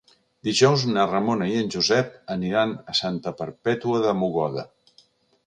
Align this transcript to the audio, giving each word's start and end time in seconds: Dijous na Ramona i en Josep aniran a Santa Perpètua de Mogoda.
Dijous 0.45 0.85
na 0.95 1.03
Ramona 1.11 1.49
i 1.51 1.53
en 1.63 1.69
Josep 1.75 2.15
aniran 2.37 2.73
a 2.93 2.97
Santa 3.01 3.35
Perpètua 3.43 4.03
de 4.09 4.17
Mogoda. 4.25 4.67